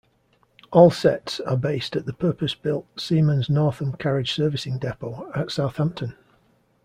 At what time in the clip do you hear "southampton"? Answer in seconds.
5.51-6.15